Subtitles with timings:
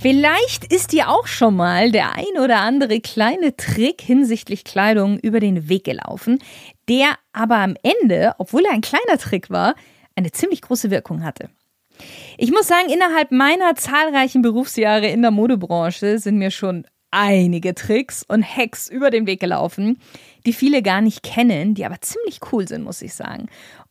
[0.00, 5.40] Vielleicht ist dir auch schon mal der ein oder andere kleine Trick hinsichtlich Kleidung über
[5.40, 6.38] den Weg gelaufen,
[6.88, 9.74] der aber am Ende, obwohl er ein kleiner Trick war,
[10.14, 11.50] eine ziemlich große Wirkung hatte.
[12.36, 18.22] Ich muss sagen, innerhalb meiner zahlreichen Berufsjahre in der Modebranche sind mir schon einige Tricks
[18.22, 19.98] und Hacks über den Weg gelaufen,
[20.46, 23.48] die viele gar nicht kennen, die aber ziemlich cool sind, muss ich sagen.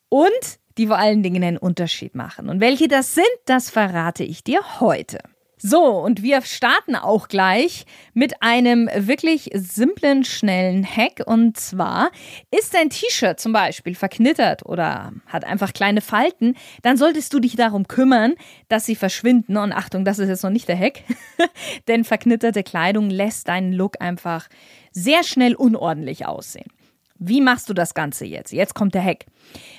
[0.08, 0.30] Und
[0.78, 2.48] die vor allen Dingen einen Unterschied machen.
[2.48, 5.18] Und welche das sind, das verrate ich dir heute.
[5.60, 11.24] So, und wir starten auch gleich mit einem wirklich simplen, schnellen Hack.
[11.26, 12.12] Und zwar
[12.52, 17.56] ist dein T-Shirt zum Beispiel verknittert oder hat einfach kleine Falten, dann solltest du dich
[17.56, 18.36] darum kümmern,
[18.70, 19.58] dass sie verschwinden.
[19.58, 21.04] Und Achtung, das ist jetzt noch nicht der Hack,
[21.88, 24.50] denn verknitterte Kleidung lässt deinen Look einfach
[24.92, 26.72] sehr schnell unordentlich aussehen.
[27.18, 28.54] Wie machst du das Ganze jetzt?
[28.54, 29.26] Jetzt kommt der Hack.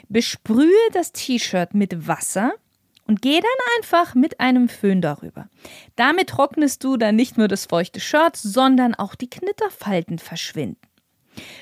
[0.09, 2.53] Besprühe das T-Shirt mit Wasser
[3.09, 5.49] und geh dann einfach mit einem Föhn darüber.
[5.97, 10.79] Damit trocknest du dann nicht nur das feuchte Shirt, sondern auch die Knitterfalten verschwinden.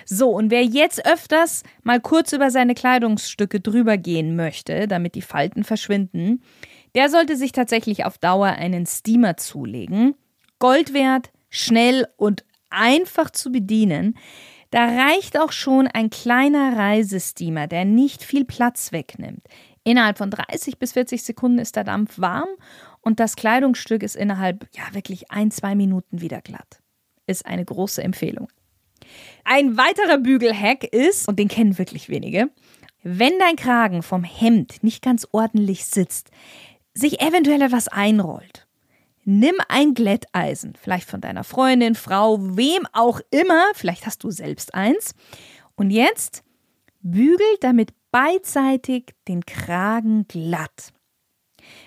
[0.04, 5.22] So, und wer jetzt öfters mal kurz über seine Kleidungsstücke drüber gehen möchte, damit die
[5.22, 6.42] Falten verschwinden,
[6.94, 10.14] der sollte sich tatsächlich auf Dauer einen Steamer zulegen.
[10.58, 14.18] Gold wert, schnell und einfach zu bedienen.
[14.70, 19.42] Da reicht auch schon ein kleiner Reisesteamer, der nicht viel Platz wegnimmt.
[19.86, 22.48] Innerhalb von 30 bis 40 Sekunden ist der Dampf warm
[23.02, 26.82] und das Kleidungsstück ist innerhalb, ja, wirklich ein, zwei Minuten wieder glatt.
[27.28, 28.48] Ist eine große Empfehlung.
[29.44, 32.50] Ein weiterer Bügelhack ist, und den kennen wirklich wenige,
[33.04, 36.30] wenn dein Kragen vom Hemd nicht ganz ordentlich sitzt,
[36.92, 38.66] sich eventuell etwas einrollt
[39.28, 44.72] Nimm ein Glätteisen, vielleicht von deiner Freundin, Frau, wem auch immer, vielleicht hast du selbst
[44.72, 45.14] eins.
[45.74, 46.44] Und jetzt
[47.02, 50.94] bügelt damit beidseitig den Kragen glatt.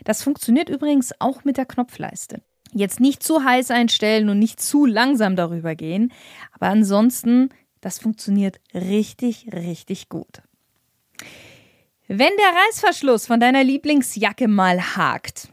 [0.03, 2.43] Das funktioniert übrigens auch mit der Knopfleiste.
[2.71, 6.13] Jetzt nicht zu heiß einstellen und nicht zu langsam darüber gehen,
[6.51, 7.49] aber ansonsten,
[7.81, 10.43] das funktioniert richtig, richtig gut.
[12.07, 15.51] Wenn der Reißverschluss von deiner Lieblingsjacke mal hakt,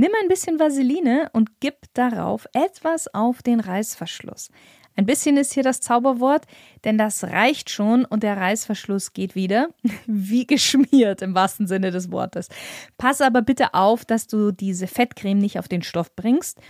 [0.00, 4.48] Nimm ein bisschen Vaseline und gib darauf etwas auf den Reißverschluss.
[4.98, 6.44] Ein bisschen ist hier das Zauberwort,
[6.82, 9.68] denn das reicht schon und der Reißverschluss geht wieder
[10.08, 12.48] wie geschmiert im wahrsten Sinne des Wortes.
[12.98, 16.60] Pass aber bitte auf, dass du diese Fettcreme nicht auf den Stoff bringst,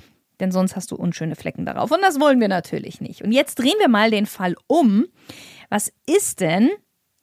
[0.41, 3.23] denn sonst hast du unschöne Flecken darauf und das wollen wir natürlich nicht.
[3.23, 5.07] Und jetzt drehen wir mal den Fall um.
[5.71, 6.69] Was ist denn,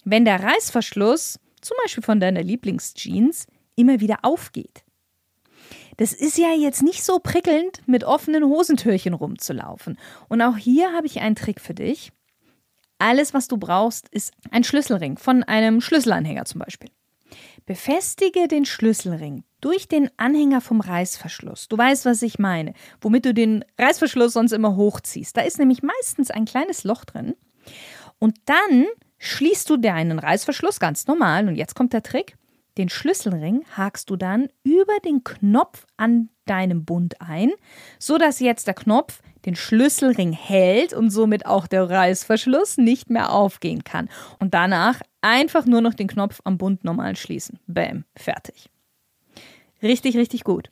[0.05, 3.45] wenn der Reißverschluss, zum Beispiel von deiner Lieblingsjeans,
[3.75, 4.84] immer wieder aufgeht?
[5.97, 9.97] Das ist ja jetzt nicht so prickelnd, mit offenen Hosentürchen rumzulaufen.
[10.27, 12.11] Und auch hier habe ich einen Trick für dich.
[12.97, 16.89] Alles, was du brauchst, ist ein Schlüsselring von einem Schlüsselanhänger zum Beispiel.
[17.65, 21.67] Befestige den Schlüsselring durch den Anhänger vom Reißverschluss.
[21.67, 25.35] Du weißt, was ich meine, womit du den Reißverschluss sonst immer hochziehst.
[25.35, 27.35] Da ist nämlich meistens ein kleines Loch drin.
[28.19, 28.85] Und dann
[29.17, 31.47] schließt du deinen Reißverschluss ganz normal.
[31.47, 32.37] Und jetzt kommt der Trick.
[32.77, 37.51] Den Schlüsselring hakst du dann über den Knopf an deinem Bund ein,
[37.99, 43.31] so dass jetzt der Knopf den Schlüsselring hält und somit auch der Reißverschluss nicht mehr
[43.31, 44.09] aufgehen kann.
[44.39, 47.59] Und danach einfach nur noch den Knopf am Bund normal schließen.
[47.67, 48.69] Bäm, fertig.
[49.81, 50.71] Richtig, richtig gut.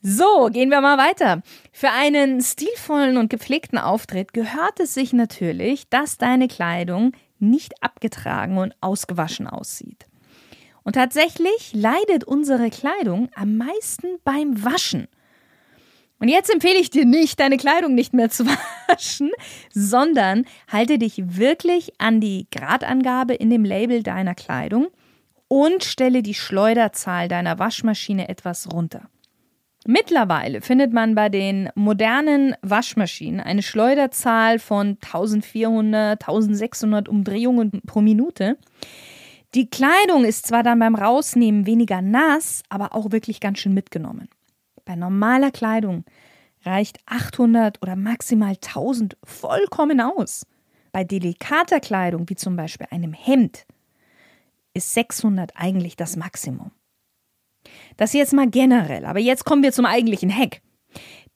[0.00, 1.42] So, gehen wir mal weiter.
[1.72, 8.58] Für einen stilvollen und gepflegten Auftritt gehört es sich natürlich, dass deine Kleidung nicht abgetragen
[8.58, 10.07] und ausgewaschen aussieht.
[10.88, 15.06] Und tatsächlich leidet unsere Kleidung am meisten beim Waschen.
[16.18, 18.46] Und jetzt empfehle ich dir nicht, deine Kleidung nicht mehr zu
[18.88, 19.30] waschen,
[19.70, 24.86] sondern halte dich wirklich an die Gradangabe in dem Label deiner Kleidung
[25.46, 29.10] und stelle die Schleuderzahl deiner Waschmaschine etwas runter.
[29.86, 38.56] Mittlerweile findet man bei den modernen Waschmaschinen eine Schleuderzahl von 1400, 1600 Umdrehungen pro Minute.
[39.58, 44.28] Die Kleidung ist zwar dann beim Rausnehmen weniger nass, aber auch wirklich ganz schön mitgenommen.
[44.84, 46.04] Bei normaler Kleidung
[46.62, 50.46] reicht 800 oder maximal 1000 vollkommen aus.
[50.92, 53.66] Bei delikater Kleidung, wie zum Beispiel einem Hemd,
[54.74, 56.70] ist 600 eigentlich das Maximum.
[57.96, 60.62] Das jetzt mal generell, aber jetzt kommen wir zum eigentlichen Hack.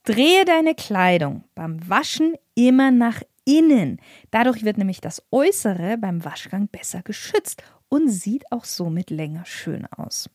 [0.05, 4.01] Drehe deine Kleidung beim Waschen immer nach innen.
[4.31, 9.87] Dadurch wird nämlich das Äußere beim Waschgang besser geschützt und sieht auch somit länger schön
[9.95, 10.31] aus.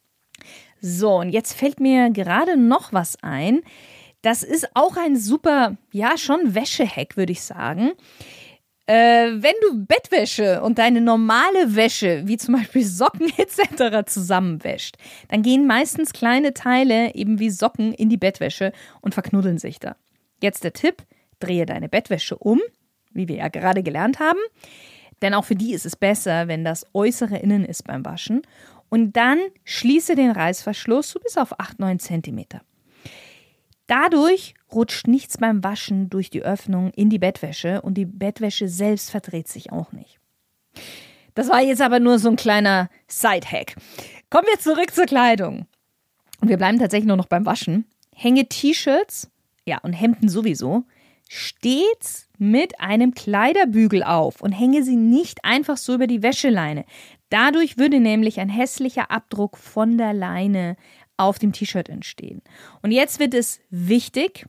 [0.80, 3.62] So, und jetzt fällt mir gerade noch was ein.
[4.22, 7.94] Das ist auch ein super, ja, schon Wäschehack, würde ich sagen.
[8.86, 14.98] Äh, wenn du Bettwäsche und deine normale Wäsche, wie zum Beispiel Socken etc., zusammenwäscht,
[15.30, 18.72] dann gehen meistens kleine Teile, eben wie Socken, in die Bettwäsche
[19.02, 19.96] und verknuddeln sich da.
[20.44, 21.02] Jetzt der Tipp:
[21.40, 22.62] drehe deine Bettwäsche um,
[23.14, 24.40] wie wir ja gerade gelernt haben.
[25.22, 28.42] Denn auch für die ist es besser, wenn das äußere Innen ist beim Waschen.
[28.90, 32.46] Und dann schließe den Reißverschluss so bis auf 8, 9 cm.
[33.88, 39.12] Dadurch rutscht nichts beim Waschen durch die Öffnung in die Bettwäsche und die Bettwäsche selbst
[39.12, 40.20] verdreht sich auch nicht.
[41.36, 43.76] Das war jetzt aber nur so ein kleiner Side-Hack.
[44.30, 45.68] Kommen wir zurück zur Kleidung.
[46.42, 47.86] Und wir bleiben tatsächlich nur noch beim Waschen.
[48.14, 49.30] Hänge T-Shirts,
[49.66, 50.84] ja, und Hemden sowieso,
[51.30, 56.86] stets mit einem Kleiderbügel auf und hänge sie nicht einfach so über die Wäscheleine.
[57.30, 60.78] Dadurch würde nämlich ein hässlicher Abdruck von der Leine
[61.18, 62.42] auf dem T-Shirt entstehen.
[62.82, 64.46] Und jetzt wird es wichtig,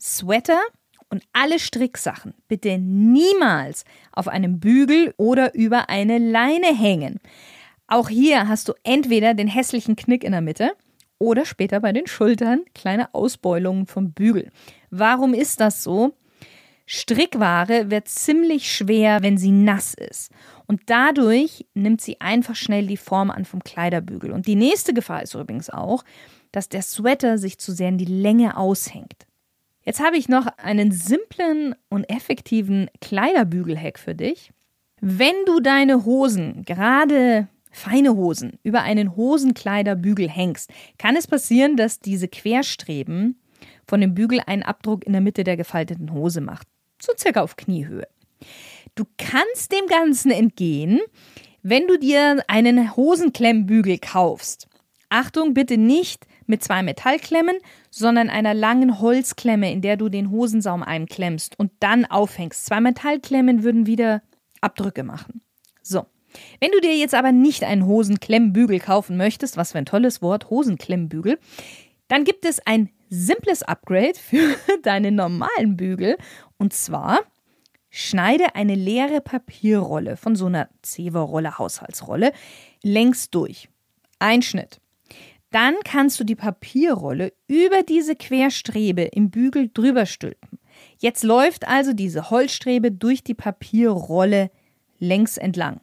[0.00, 0.60] Sweater
[1.08, 7.20] und alle Stricksachen bitte niemals auf einem Bügel oder über eine Leine hängen.
[7.86, 10.72] Auch hier hast du entweder den hässlichen Knick in der Mitte
[11.18, 14.50] oder später bei den Schultern kleine Ausbeulungen vom Bügel.
[14.90, 16.14] Warum ist das so?
[16.86, 20.32] Strickware wird ziemlich schwer, wenn sie nass ist.
[20.66, 24.32] Und dadurch nimmt sie einfach schnell die Form an vom Kleiderbügel.
[24.32, 26.04] Und die nächste Gefahr ist übrigens auch,
[26.50, 29.26] dass der Sweater sich zu sehr in die Länge aushängt.
[29.84, 34.50] Jetzt habe ich noch einen simplen und effektiven Kleiderbügel-Hack für dich.
[35.00, 42.00] Wenn du deine Hosen, gerade feine Hosen, über einen Hosenkleiderbügel hängst, kann es passieren, dass
[42.00, 43.40] diese Querstreben
[43.90, 46.68] von dem Bügel einen Abdruck in der Mitte der gefalteten Hose macht.
[47.02, 48.06] So circa auf Kniehöhe.
[48.94, 51.00] Du kannst dem Ganzen entgehen,
[51.62, 54.68] wenn du dir einen Hosenklemmbügel kaufst.
[55.08, 57.56] Achtung, bitte nicht mit zwei Metallklemmen,
[57.90, 62.66] sondern einer langen Holzklemme, in der du den Hosensaum einklemmst und dann aufhängst.
[62.66, 64.22] Zwei Metallklemmen würden wieder
[64.60, 65.42] Abdrücke machen.
[65.82, 66.06] So.
[66.60, 70.48] Wenn du dir jetzt aber nicht einen Hosenklemmbügel kaufen möchtest, was für ein tolles Wort,
[70.48, 71.40] Hosenklemmbügel,
[72.06, 76.16] dann gibt es ein simples Upgrade für deinen normalen Bügel.
[76.56, 77.20] Und zwar
[77.90, 82.32] Schneide eine leere Papierrolle von so einer Zewa-Rolle, Haushaltsrolle,
[82.84, 83.68] längs durch.
[84.20, 84.80] Einschnitt.
[85.50, 90.60] Dann kannst du die Papierrolle über diese Querstrebe im Bügel drüber stülpen.
[90.98, 94.52] Jetzt läuft also diese Holzstrebe durch die Papierrolle
[95.00, 95.80] längs entlang.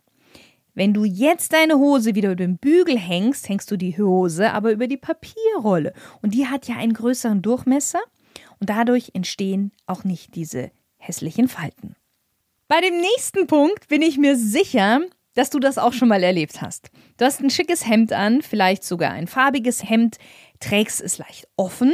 [0.78, 4.72] Wenn du jetzt deine Hose wieder über den Bügel hängst, hängst du die Hose aber
[4.72, 5.92] über die Papierrolle.
[6.22, 7.98] Und die hat ja einen größeren Durchmesser
[8.60, 11.96] und dadurch entstehen auch nicht diese hässlichen Falten.
[12.68, 15.02] Bei dem nächsten Punkt bin ich mir sicher,
[15.34, 16.92] dass du das auch schon mal erlebt hast.
[17.18, 20.20] Du hast ein schickes Hemd an, vielleicht sogar ein farbiges Hemd,
[20.60, 21.92] trägst es leicht offen,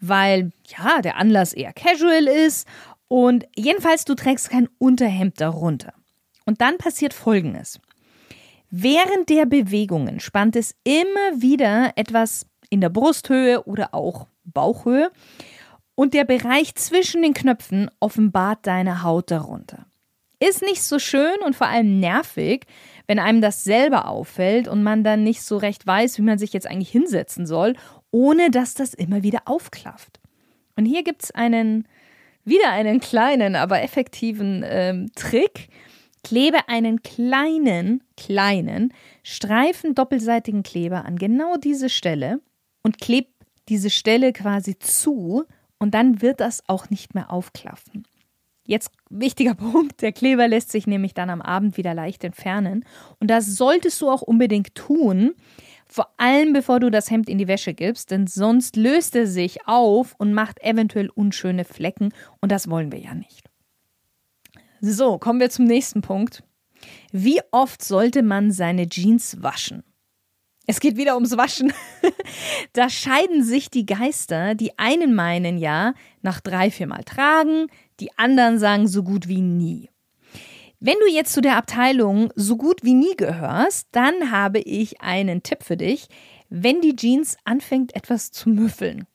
[0.00, 2.66] weil ja, der Anlass eher casual ist
[3.06, 5.94] und jedenfalls du trägst kein Unterhemd darunter.
[6.44, 7.78] Und dann passiert Folgendes.
[8.70, 15.10] Während der Bewegungen spannt es immer wieder etwas in der Brusthöhe oder auch Bauchhöhe
[15.96, 19.86] und der Bereich zwischen den Knöpfen offenbart deine Haut darunter.
[20.38, 22.64] Ist nicht so schön und vor allem nervig,
[23.06, 26.52] wenn einem das selber auffällt und man dann nicht so recht weiß, wie man sich
[26.52, 27.74] jetzt eigentlich hinsetzen soll,
[28.12, 30.20] ohne dass das immer wieder aufklafft.
[30.76, 31.86] Und hier gibt es einen,
[32.44, 35.68] wieder einen kleinen, aber effektiven ähm, Trick.
[36.22, 42.40] Klebe einen kleinen, kleinen Streifen doppelseitigen Kleber an genau diese Stelle
[42.82, 43.28] und kleb
[43.68, 45.44] diese Stelle quasi zu
[45.78, 48.04] und dann wird das auch nicht mehr aufklaffen.
[48.66, 52.84] Jetzt wichtiger Punkt, der Kleber lässt sich nämlich dann am Abend wieder leicht entfernen
[53.18, 55.34] und das solltest du auch unbedingt tun,
[55.86, 59.66] vor allem bevor du das Hemd in die Wäsche gibst, denn sonst löst er sich
[59.66, 63.49] auf und macht eventuell unschöne Flecken und das wollen wir ja nicht.
[64.82, 66.42] So, kommen wir zum nächsten Punkt.
[67.12, 69.82] Wie oft sollte man seine Jeans waschen?
[70.66, 71.72] Es geht wieder ums Waschen.
[72.72, 74.54] da scheiden sich die Geister.
[74.54, 77.66] Die einen meinen ja, nach drei, viermal tragen,
[77.98, 79.90] die anderen sagen so gut wie nie.
[80.78, 85.42] Wenn du jetzt zu der Abteilung so gut wie nie gehörst, dann habe ich einen
[85.42, 86.08] Tipp für dich.
[86.48, 89.06] Wenn die Jeans anfängt etwas zu müffeln,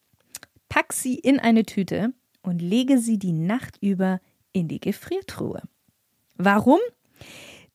[0.69, 4.19] pack sie in eine Tüte und lege sie die Nacht über
[4.55, 5.61] in die Gefriertruhe.
[6.37, 6.79] Warum?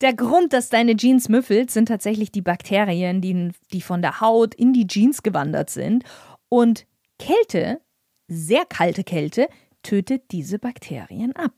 [0.00, 4.54] Der Grund, dass deine Jeans müffelt, sind tatsächlich die Bakterien, die, die von der Haut
[4.54, 6.04] in die Jeans gewandert sind.
[6.49, 6.87] Und
[7.18, 7.80] Kälte
[8.26, 9.49] sehr kalte Kälte
[9.82, 11.52] tötet diese Bakterien ab.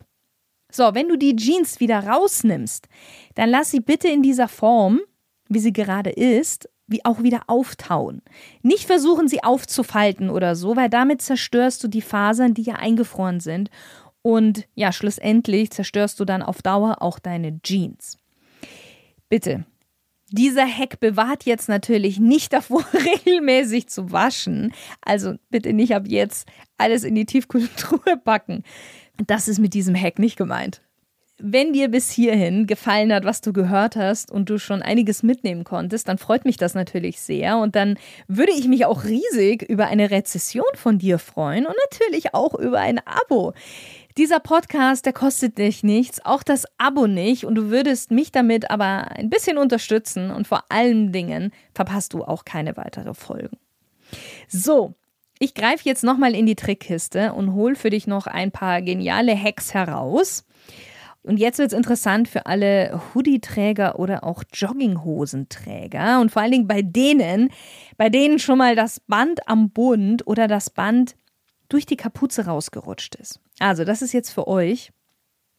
[0.73, 2.89] So, wenn du die Jeans wieder rausnimmst,
[3.35, 5.01] dann lass sie bitte in dieser Form,
[5.49, 8.23] wie sie gerade ist, wie auch wieder auftauen.
[8.63, 13.41] Nicht versuchen, sie aufzufalten oder so, weil damit zerstörst du die Fasern, die ja eingefroren
[13.41, 13.71] sind.
[14.23, 18.19] Und ja, schlussendlich zerstörst du dann auf Dauer auch deine Jeans.
[19.29, 19.65] Bitte,
[20.31, 24.73] dieser Hack bewahrt jetzt natürlich nicht davor, regelmäßig zu waschen.
[25.03, 26.49] Also bitte nicht ab jetzt
[26.79, 28.63] alles in die Tiefkühltruhe packen.
[29.27, 30.81] Das ist mit diesem Hack nicht gemeint.
[31.45, 35.65] Wenn dir bis hierhin gefallen hat, was du gehört hast und du schon einiges mitnehmen
[35.65, 39.87] konntest, dann freut mich das natürlich sehr und dann würde ich mich auch riesig über
[39.87, 43.55] eine Rezession von dir freuen und natürlich auch über ein Abo.
[44.19, 48.71] Dieser Podcast, der kostet dich nichts, auch das Abo nicht und du würdest mich damit
[48.71, 53.59] aber ein bisschen unterstützen und vor allen Dingen verpasst du auch keine weitere Folgen.
[54.47, 54.95] So,
[55.41, 59.37] ich greife jetzt nochmal in die Trickkiste und hole für dich noch ein paar geniale
[59.37, 60.45] Hacks heraus.
[61.25, 66.67] Und jetzt wird es interessant für alle Hoodie-Träger oder auch Jogginghosenträger und vor allen Dingen
[66.67, 67.51] bei denen,
[67.97, 71.15] bei denen schon mal das Band am Bund oder das Band
[71.69, 73.41] durch die Kapuze rausgerutscht ist.
[73.61, 74.91] Also, das ist jetzt für euch.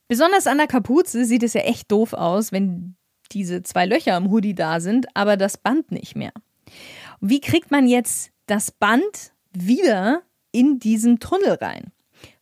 [0.09, 2.95] Besonders an der Kapuze sieht es ja echt doof aus, wenn
[3.31, 6.33] diese zwei Löcher am Hoodie da sind, aber das Band nicht mehr.
[7.21, 11.93] Wie kriegt man jetzt das Band wieder in diesen Tunnel rein?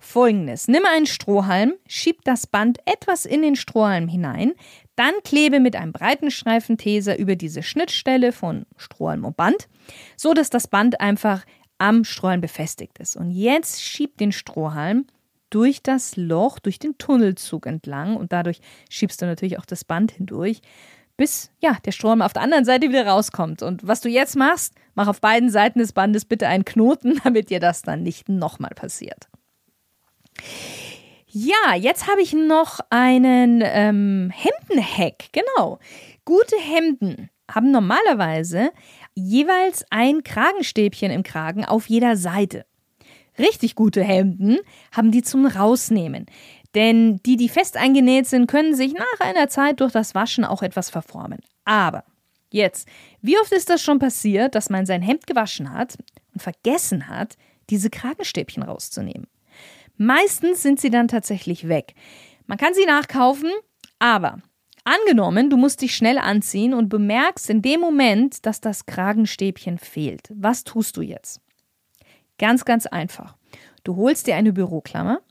[0.02, 4.54] Folgendes: Nimm einen Strohhalm, schieb das Band etwas in den Strohhalm hinein,
[4.96, 9.70] dann klebe mit einem breiten Streifen Teser über diese Schnittstelle von Strohhalm und Band,
[10.18, 11.46] so dass das Band einfach
[11.78, 13.16] am Strohhalm befestigt ist.
[13.16, 15.06] Und jetzt schieb den Strohhalm
[15.50, 20.12] durch das Loch, durch den Tunnelzug entlang und dadurch schiebst du natürlich auch das Band
[20.12, 20.62] hindurch,
[21.18, 23.62] bis ja, der Strohhalm auf der anderen Seite wieder rauskommt.
[23.62, 27.50] Und was du jetzt machst, mach auf beiden Seiten des Bandes bitte einen Knoten, damit
[27.50, 29.28] dir das dann nicht nochmal passiert.
[31.28, 35.30] Ja, jetzt habe ich noch einen ähm, Hemdenhack.
[35.32, 35.80] Genau.
[36.26, 38.72] Gute Hemden haben normalerweise
[39.14, 42.66] jeweils ein Kragenstäbchen im Kragen auf jeder Seite.
[43.40, 44.58] Richtig gute Hemden
[44.92, 46.26] haben die zum Rausnehmen.
[46.76, 50.62] Denn die, die fest eingenäht sind, können sich nach einer Zeit durch das Waschen auch
[50.62, 51.40] etwas verformen.
[51.66, 52.04] Aber
[52.50, 52.88] jetzt,
[53.22, 55.98] wie oft ist das schon passiert, dass man sein Hemd gewaschen hat
[56.34, 57.38] und vergessen hat,
[57.70, 59.28] diese Kragenstäbchen rauszunehmen?
[60.04, 61.94] Meistens sind sie dann tatsächlich weg.
[62.48, 63.52] Man kann sie nachkaufen,
[64.00, 64.40] aber
[64.84, 70.32] angenommen, du musst dich schnell anziehen und bemerkst in dem Moment, dass das Kragenstäbchen fehlt.
[70.34, 71.40] Was tust du jetzt?
[72.40, 73.38] Ganz, ganz einfach.
[73.84, 75.22] Du holst dir eine Büroklammer,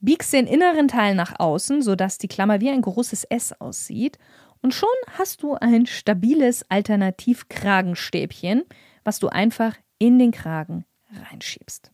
[0.00, 4.16] biegst den inneren Teil nach außen, sodass die Klammer wie ein großes S aussieht,
[4.62, 8.64] und schon hast du ein stabiles Alternativkragenstäbchen,
[9.04, 10.86] was du einfach in den Kragen
[11.30, 11.92] reinschiebst.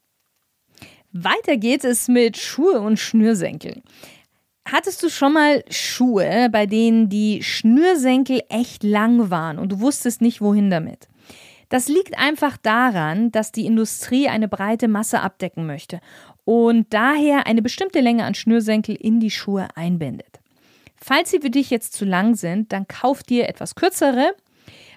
[1.13, 3.83] Weiter geht es mit Schuhe und Schnürsenkeln.
[4.67, 10.23] Hattest du schon mal Schuhe, bei denen die Schnürsenkel echt lang waren und du wusstest
[10.23, 11.09] nicht, wohin damit?
[11.69, 16.01] Das liegt einfach daran, dass die Industrie eine breite Masse abdecken möchte
[16.45, 20.41] und daher eine bestimmte Länge an Schnürsenkel in die Schuhe einbindet.
[20.97, 24.35] Falls sie für dich jetzt zu lang sind, dann kauf dir etwas kürzere,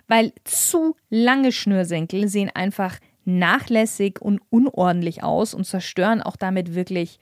[0.07, 7.19] weil zu lange Schnürsenkel sehen einfach nachlässig und unordentlich aus und zerstören auch damit wirklich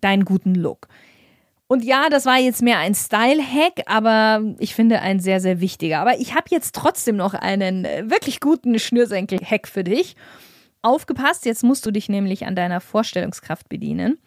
[0.00, 0.88] deinen guten Look.
[1.68, 5.98] Und ja, das war jetzt mehr ein Style-Hack, aber ich finde ein sehr, sehr wichtiger.
[5.98, 10.14] Aber ich habe jetzt trotzdem noch einen äh, wirklich guten Schnürsenkel-Hack für dich.
[10.82, 14.18] Aufgepasst, jetzt musst du dich nämlich an deiner Vorstellungskraft bedienen.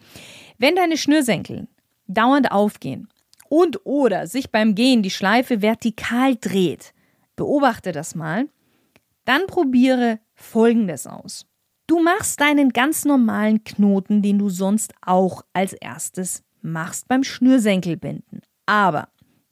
[0.58, 1.66] Wenn deine Schnürsenkel
[2.06, 3.08] dauernd aufgehen
[3.48, 6.92] und oder sich beim Gehen die Schleife vertikal dreht,
[7.36, 8.48] beobachte das mal,
[9.24, 11.46] dann probiere Folgendes aus.
[11.86, 18.42] Du machst deinen ganz normalen Knoten, den du sonst auch als erstes machst beim Schnürsenkelbinden.
[18.66, 19.08] Aber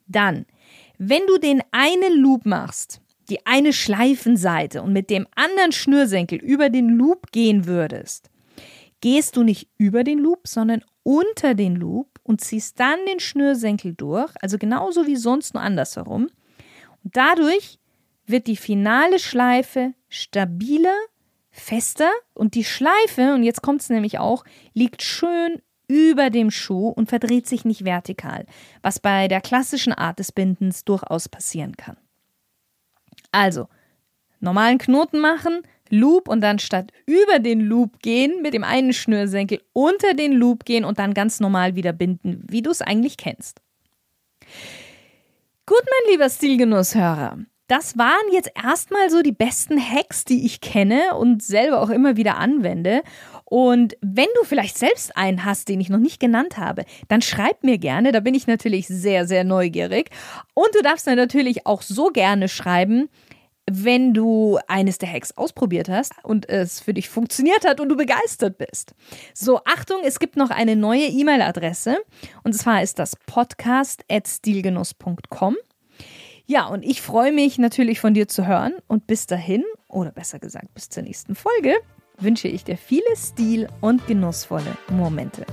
[0.07, 0.47] dann,
[0.99, 6.71] wenn du den einen Loop machst, die eine Schleifenseite und mit dem anderen Schnürsenkel über
[6.71, 8.31] den Loop gehen würdest,
[9.01, 13.95] gehst du nicht über den Loop, sondern unter den Loop und ziehst dann den Schnürsenkel
[13.95, 16.29] durch, also genauso wie sonst nur andersherum.
[17.05, 17.79] Und dadurch
[18.27, 20.97] wird die finale Schleife stabiler,
[21.51, 26.89] fester und die Schleife, und jetzt kommt es nämlich auch, liegt schön über dem Schuh
[26.89, 28.47] und verdreht sich nicht vertikal,
[28.83, 31.97] was bei der klassischen Art des Bindens durchaus passieren kann.
[33.33, 33.69] Also,
[34.41, 39.63] normalen Knoten machen, Loop und dann statt über den Loop gehen, mit dem einen Schnürsenkel
[39.73, 43.61] unter den Loop gehen und dann ganz normal wieder binden, wie du es eigentlich kennst.
[45.67, 47.39] Gut, mein lieber Stilgenusshörer.
[47.69, 52.17] Das waren jetzt erstmal so die besten Hacks, die ich kenne und selber auch immer
[52.17, 53.03] wieder anwende.
[53.45, 57.63] Und wenn du vielleicht selbst einen hast, den ich noch nicht genannt habe, dann schreib
[57.63, 58.11] mir gerne.
[58.11, 60.11] Da bin ich natürlich sehr, sehr neugierig.
[60.55, 63.11] Und du darfst dann natürlich auch so gerne schreiben,
[63.71, 67.97] wenn du eines der Hacks ausprobiert hast und es für dich funktioniert hat und du
[67.97, 68.95] begeistert bist.
[69.35, 71.99] So, Achtung, es gibt noch eine neue E-Mail-Adresse
[72.45, 75.57] und zwar ist das podcast.stilgenuss.com.
[76.51, 78.73] Ja, und ich freue mich natürlich von dir zu hören.
[78.87, 81.75] Und bis dahin, oder besser gesagt, bis zur nächsten Folge,
[82.17, 85.45] wünsche ich dir viele Stil- und genussvolle Momente.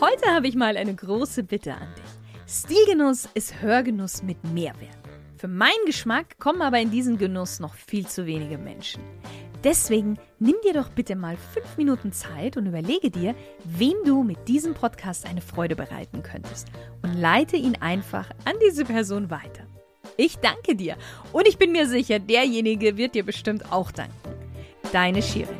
[0.00, 2.52] Heute habe ich mal eine große Bitte an dich.
[2.52, 4.98] Stilgenuss ist Hörgenuss mit Mehrwert.
[5.36, 9.04] Für meinen Geschmack kommen aber in diesen Genuss noch viel zu wenige Menschen.
[9.64, 14.46] Deswegen nimm dir doch bitte mal fünf Minuten Zeit und überlege dir, wem du mit
[14.46, 16.68] diesem Podcast eine Freude bereiten könntest
[17.02, 19.66] und leite ihn einfach an diese Person weiter.
[20.18, 20.96] Ich danke dir
[21.32, 24.14] und ich bin mir sicher, derjenige wird dir bestimmt auch danken.
[24.92, 25.56] Deine Shirin.